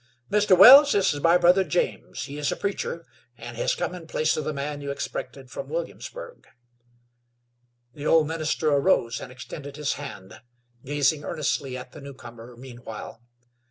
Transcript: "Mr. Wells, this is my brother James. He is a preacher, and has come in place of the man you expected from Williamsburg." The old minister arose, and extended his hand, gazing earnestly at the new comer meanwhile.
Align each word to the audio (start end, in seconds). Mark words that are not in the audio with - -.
"Mr. 0.31 0.57
Wells, 0.57 0.93
this 0.93 1.13
is 1.13 1.21
my 1.21 1.37
brother 1.37 1.63
James. 1.63 2.23
He 2.23 2.39
is 2.39 2.51
a 2.51 2.55
preacher, 2.55 3.05
and 3.37 3.55
has 3.55 3.75
come 3.75 3.93
in 3.93 4.07
place 4.07 4.35
of 4.35 4.43
the 4.43 4.51
man 4.51 4.81
you 4.81 4.89
expected 4.89 5.51
from 5.51 5.69
Williamsburg." 5.69 6.47
The 7.93 8.07
old 8.07 8.25
minister 8.27 8.71
arose, 8.71 9.21
and 9.21 9.31
extended 9.31 9.75
his 9.75 9.93
hand, 10.01 10.41
gazing 10.83 11.23
earnestly 11.23 11.77
at 11.77 11.91
the 11.91 12.01
new 12.01 12.15
comer 12.15 12.57
meanwhile. 12.57 13.21